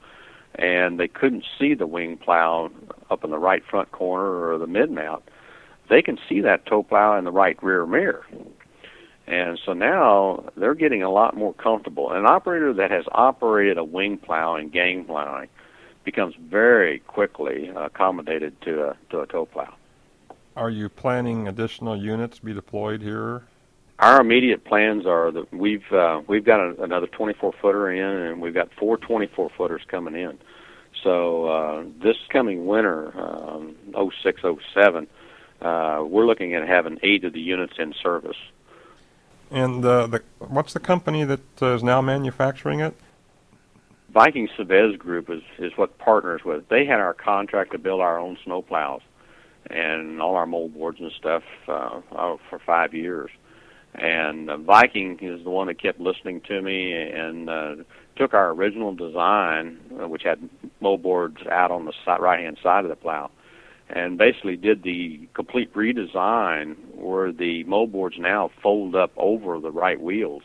and 0.58 1.00
they 1.00 1.08
couldn't 1.08 1.46
see 1.60 1.74
the 1.74 1.88
wing 1.88 2.18
plow 2.18 2.70
up 3.10 3.24
in 3.24 3.32
the 3.32 3.38
right 3.38 3.64
front 3.66 3.92
corner 3.92 4.52
or 4.52 4.58
the 4.58 4.68
mid 4.68 4.92
mount. 4.92 5.24
They 5.90 6.02
can 6.02 6.18
see 6.28 6.42
that 6.42 6.66
tow 6.66 6.84
plow 6.84 7.18
in 7.18 7.26
the 7.26 7.32
right 7.32 7.62
rear 7.62 7.86
mirror. 7.86 8.26
And 9.28 9.60
so 9.64 9.74
now 9.74 10.52
they're 10.56 10.76
getting 10.76 11.02
a 11.02 11.10
lot 11.10 11.36
more 11.36 11.54
comfortable. 11.54 12.12
An 12.12 12.26
operator 12.26 12.74
that 12.74 12.92
has 12.92 13.06
operated 13.12 13.78
a 13.78 13.84
wing 13.84 14.18
plow 14.18 14.56
and 14.56 14.72
gang 14.72 15.04
plowing 15.06 15.50
becomes 16.04 16.36
very 16.36 17.00
quickly 17.00 17.72
accommodated 17.76 18.60
to 18.62 18.90
a 18.90 18.98
to 19.10 19.22
a 19.22 19.28
tow 19.28 19.46
plow. 19.46 19.74
Are 20.56 20.70
you 20.70 20.88
planning 20.90 21.48
additional 21.48 21.98
units 21.98 22.38
to 22.38 22.46
be 22.46 22.54
deployed 22.54 23.02
here? 23.02 23.44
Our 24.00 24.20
immediate 24.20 24.66
plans 24.66 25.06
are 25.06 25.32
that 25.32 25.54
we've 25.54 25.92
uh, 25.92 26.22
we've 26.28 26.44
got 26.44 26.60
a, 26.60 26.84
another 26.84 27.08
24 27.08 27.54
footer 27.62 27.92
in, 27.92 28.04
and 28.04 28.42
we've 28.42 28.54
got 28.54 28.70
four 28.78 28.98
24 28.98 29.52
footers 29.58 29.82
coming 29.88 30.16
in. 30.16 30.38
So 31.02 31.46
uh, 31.48 31.84
this 32.04 32.18
coming 32.30 32.66
winter, 32.66 33.18
um, 33.20 33.76
06, 33.94 34.42
07, 34.74 35.08
uh, 35.62 36.04
we're 36.06 36.26
looking 36.26 36.56
at 36.56 36.68
having 36.68 37.00
eight 37.04 37.24
of 37.24 37.34
the 37.34 37.40
units 37.40 37.74
in 37.78 37.94
service. 38.02 38.38
And 39.52 39.86
uh, 39.86 40.08
the, 40.08 40.24
what's 40.40 40.74
the 40.74 40.80
company 40.80 41.24
that 41.24 41.62
uh, 41.62 41.76
is 41.76 41.84
now 41.84 42.02
manufacturing 42.02 42.80
it? 42.80 42.96
Viking 44.10 44.48
Cives 44.58 44.98
Group 44.98 45.30
is 45.30 45.44
is 45.58 45.74
what 45.78 45.98
partners 45.98 46.42
with. 46.44 46.68
They 46.70 46.86
had 46.86 47.00
our 47.00 47.14
contract 47.14 47.72
to 47.74 47.78
build 47.78 48.02
our 48.02 48.20
own 48.20 48.38
snow 48.44 48.62
plows 48.62 49.02
and 49.70 50.22
all 50.22 50.36
our 50.36 50.46
mold 50.46 50.74
boards 50.74 51.00
and 51.00 51.12
stuff 51.12 51.44
uh, 51.68 52.02
uh, 52.12 52.38
for 52.50 52.60
five 52.66 52.94
years. 52.94 53.30
And 53.96 54.50
uh, 54.50 54.58
Viking 54.58 55.20
is 55.22 55.44
the 55.44 55.50
one 55.50 55.68
that 55.68 55.82
kept 55.82 56.00
listening 56.00 56.42
to 56.42 56.62
me 56.62 56.92
and 56.94 57.50
uh, 57.50 57.76
took 58.16 58.34
our 58.34 58.50
original 58.52 58.94
design, 58.94 59.80
uh, 60.02 60.08
which 60.08 60.24
had 60.24 60.50
mold 60.82 61.02
boards 61.02 61.38
out 61.50 61.72
on 61.72 61.86
the 61.86 61.94
side, 62.04 62.20
right 62.20 62.40
hand 62.40 62.58
side 62.62 62.84
of 62.84 62.90
the 62.90 62.96
plow, 62.96 63.32
and 63.90 64.18
basically 64.18 64.58
did 64.58 64.84
the 64.84 65.28
complete 65.34 65.74
redesign 65.74 66.76
where 66.96 67.32
the 67.32 67.64
mold 67.64 67.92
boards 67.92 68.18
now 68.20 68.52
fold 68.62 68.96
up 68.96 69.12
over 69.16 69.60
the 69.60 69.72
right 69.72 70.00
wheels 70.02 70.44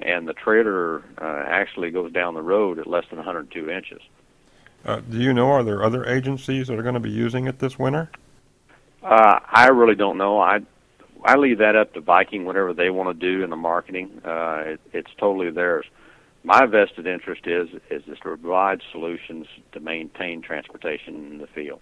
and 0.00 0.28
the 0.28 0.32
trailer 0.34 1.02
uh, 1.18 1.44
actually 1.46 1.90
goes 1.90 2.12
down 2.12 2.34
the 2.34 2.42
road 2.42 2.78
at 2.78 2.86
less 2.86 3.04
than 3.10 3.18
102 3.18 3.70
inches. 3.70 4.00
Uh, 4.84 5.00
do 5.00 5.18
you 5.18 5.32
know, 5.32 5.50
are 5.50 5.62
there 5.62 5.82
other 5.82 6.04
agencies 6.04 6.68
that 6.68 6.78
are 6.78 6.82
going 6.82 6.94
to 6.94 7.00
be 7.00 7.10
using 7.10 7.46
it 7.46 7.58
this 7.58 7.78
winter? 7.78 8.10
Uh, 9.02 9.38
I 9.50 9.68
really 9.68 9.94
don't 9.94 10.18
know. 10.18 10.40
I 10.40 10.60
I 11.24 11.36
leave 11.36 11.58
that 11.58 11.74
up 11.74 11.94
to 11.94 12.00
Viking, 12.00 12.44
whatever 12.44 12.74
they 12.74 12.90
want 12.90 13.18
to 13.18 13.26
do 13.26 13.42
in 13.42 13.50
the 13.50 13.56
marketing. 13.56 14.20
Uh, 14.24 14.62
it, 14.66 14.80
it's 14.92 15.10
totally 15.18 15.50
theirs. 15.50 15.86
My 16.42 16.66
vested 16.66 17.06
interest 17.06 17.46
is 17.46 17.70
is 17.90 18.02
to 18.04 18.14
provide 18.20 18.82
solutions 18.92 19.46
to 19.72 19.80
maintain 19.80 20.42
transportation 20.42 21.32
in 21.32 21.38
the 21.38 21.46
field, 21.46 21.80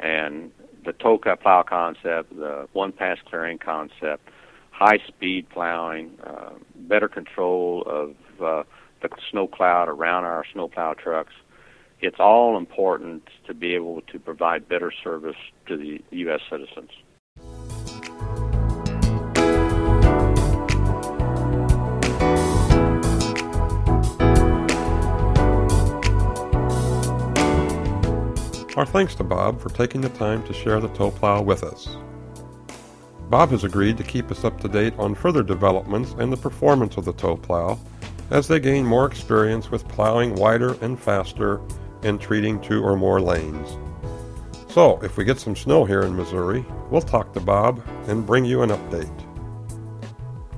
and 0.00 0.50
the 0.86 0.92
tow 0.94 1.18
plow 1.18 1.62
concept, 1.62 2.34
the 2.34 2.66
one 2.72 2.92
pass 2.92 3.18
clearing 3.28 3.58
concept, 3.58 4.30
high 4.70 4.98
speed 5.06 5.50
plowing, 5.50 6.12
uh, 6.24 6.54
better 6.74 7.08
control 7.08 7.82
of 7.86 8.10
uh, 8.42 8.62
the 9.02 9.10
snow 9.30 9.46
cloud 9.46 9.88
around 9.88 10.24
our 10.24 10.44
snow 10.50 10.68
plow 10.68 10.94
trucks. 10.94 11.34
It's 12.00 12.18
all 12.18 12.56
important 12.56 13.28
to 13.46 13.52
be 13.52 13.74
able 13.74 14.00
to 14.00 14.18
provide 14.18 14.68
better 14.68 14.92
service 15.02 15.36
to 15.66 15.76
the 15.76 16.02
U.S. 16.10 16.40
citizens. 16.50 16.90
Our 28.76 28.84
thanks 28.84 29.14
to 29.16 29.24
Bob 29.24 29.60
for 29.60 29.68
taking 29.68 30.00
the 30.00 30.08
time 30.08 30.44
to 30.48 30.52
share 30.52 30.80
the 30.80 30.88
tow 30.88 31.12
plow 31.12 31.40
with 31.40 31.62
us. 31.62 31.96
Bob 33.30 33.50
has 33.50 33.62
agreed 33.62 33.96
to 33.98 34.02
keep 34.02 34.32
us 34.32 34.42
up 34.42 34.60
to 34.60 34.68
date 34.68 34.94
on 34.98 35.14
further 35.14 35.44
developments 35.44 36.16
and 36.18 36.32
the 36.32 36.36
performance 36.36 36.96
of 36.96 37.04
the 37.04 37.12
tow 37.12 37.36
plow 37.36 37.78
as 38.32 38.48
they 38.48 38.58
gain 38.58 38.84
more 38.84 39.06
experience 39.06 39.70
with 39.70 39.86
plowing 39.86 40.34
wider 40.34 40.76
and 40.80 40.98
faster 40.98 41.60
and 42.02 42.20
treating 42.20 42.60
two 42.60 42.82
or 42.82 42.96
more 42.96 43.20
lanes. 43.20 43.78
So, 44.68 44.98
if 45.04 45.16
we 45.16 45.24
get 45.24 45.38
some 45.38 45.54
snow 45.54 45.84
here 45.84 46.02
in 46.02 46.16
Missouri, 46.16 46.66
we'll 46.90 47.00
talk 47.00 47.32
to 47.34 47.40
Bob 47.40 47.80
and 48.08 48.26
bring 48.26 48.44
you 48.44 48.62
an 48.62 48.70
update. 48.70 49.24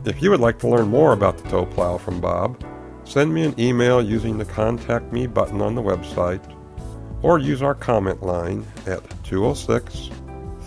If 0.06 0.22
you 0.22 0.30
would 0.30 0.40
like 0.40 0.58
to 0.60 0.68
learn 0.68 0.88
more 0.88 1.12
about 1.12 1.36
the 1.36 1.50
tow 1.50 1.66
plow 1.66 1.98
from 1.98 2.22
Bob, 2.22 2.64
send 3.04 3.34
me 3.34 3.44
an 3.44 3.60
email 3.60 4.00
using 4.00 4.38
the 4.38 4.46
Contact 4.46 5.12
Me 5.12 5.26
button 5.26 5.60
on 5.60 5.74
the 5.74 5.82
website 5.82 6.55
or 7.22 7.38
use 7.38 7.62
our 7.62 7.74
comment 7.74 8.22
line 8.22 8.64
at 8.86 9.02
206 9.24 10.10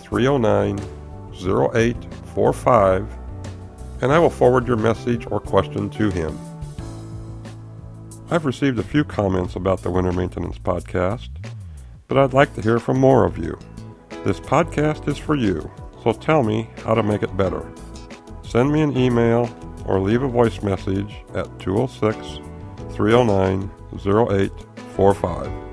309 0.02 0.78
0845 1.34 3.20
and 4.02 4.12
I 4.12 4.18
will 4.18 4.30
forward 4.30 4.66
your 4.66 4.76
message 4.76 5.26
or 5.30 5.40
question 5.40 5.90
to 5.90 6.10
him. 6.10 6.38
I've 8.30 8.46
received 8.46 8.78
a 8.78 8.84
few 8.84 9.04
comments 9.04 9.56
about 9.56 9.82
the 9.82 9.90
Winter 9.90 10.12
Maintenance 10.12 10.58
Podcast, 10.58 11.28
but 12.08 12.16
I'd 12.16 12.32
like 12.32 12.54
to 12.54 12.62
hear 12.62 12.78
from 12.78 12.98
more 12.98 13.26
of 13.26 13.38
you. 13.38 13.58
This 14.24 14.40
podcast 14.40 15.08
is 15.08 15.18
for 15.18 15.34
you, 15.34 15.70
so 16.02 16.12
tell 16.12 16.42
me 16.42 16.70
how 16.84 16.94
to 16.94 17.02
make 17.02 17.22
it 17.22 17.36
better. 17.36 17.66
Send 18.42 18.72
me 18.72 18.80
an 18.82 18.96
email 18.96 19.48
or 19.86 20.00
leave 20.00 20.22
a 20.22 20.28
voice 20.28 20.62
message 20.62 21.14
at 21.34 21.46
206 21.58 22.38
309 22.94 23.70
0845. 23.94 25.69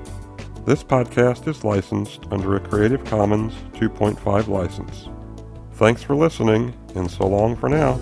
This 0.68 0.84
podcast 0.84 1.48
is 1.48 1.64
licensed 1.64 2.26
under 2.30 2.54
a 2.56 2.60
Creative 2.60 3.02
Commons 3.06 3.54
2.5 3.72 4.48
license. 4.48 5.08
Thanks 5.76 6.02
for 6.02 6.14
listening, 6.14 6.74
and 6.94 7.10
so 7.10 7.26
long 7.26 7.56
for 7.56 7.70
now. 7.70 7.94